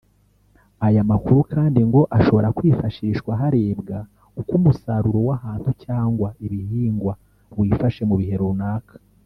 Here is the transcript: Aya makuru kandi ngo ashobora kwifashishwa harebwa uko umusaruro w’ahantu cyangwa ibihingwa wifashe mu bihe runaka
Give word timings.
Aya 0.85 1.01
makuru 1.11 1.39
kandi 1.53 1.79
ngo 1.87 2.01
ashobora 2.17 2.53
kwifashishwa 2.57 3.31
harebwa 3.41 3.97
uko 4.39 4.51
umusaruro 4.59 5.19
w’ahantu 5.27 5.69
cyangwa 5.83 6.27
ibihingwa 6.45 7.13
wifashe 7.59 8.03
mu 8.09 8.15
bihe 8.21 8.37
runaka 8.41 8.95